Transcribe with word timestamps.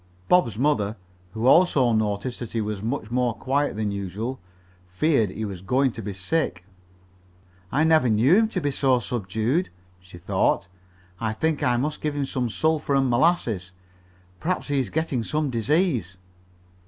Bob's 0.27 0.57
mother, 0.57 0.97
who 1.35 1.45
also 1.45 1.93
noticed 1.93 2.39
that 2.39 2.53
he 2.53 2.59
was 2.61 2.81
much 2.81 3.11
more 3.11 3.35
quiet 3.35 3.75
than 3.75 3.91
usual, 3.91 4.39
feared 4.87 5.29
he 5.29 5.45
was 5.45 5.61
going 5.61 5.91
to 5.91 6.01
be 6.01 6.11
sick. 6.11 6.65
"I 7.71 7.83
never 7.83 8.09
knew 8.09 8.35
him 8.39 8.47
to 8.47 8.61
be 8.61 8.71
so 8.71 8.97
subdued," 8.97 9.69
she 9.99 10.17
thought. 10.17 10.67
"I 11.19 11.33
think 11.33 11.61
I 11.61 11.77
must 11.77 12.01
give 12.01 12.15
him 12.15 12.25
some 12.25 12.49
sulphur 12.49 12.95
and 12.95 13.11
molasses. 13.11 13.73
Perhaps 14.39 14.69
he 14.69 14.79
is 14.79 14.89
getting 14.89 15.21
some 15.21 15.51
disease." 15.51 16.17